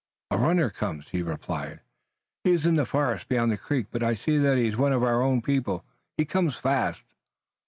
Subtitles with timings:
[0.31, 1.81] "A runner comes," he replied.
[2.43, 4.93] "He is in the forest beyond the creek, but I see that he is one
[4.93, 5.85] of our own people.
[6.17, 7.03] He comes fast."